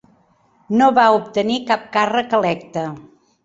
No 0.79 0.87
va 0.95 1.03
obtenir 1.19 1.59
cap 1.69 1.87
càrrec 2.01 2.37
electe. 2.41 2.91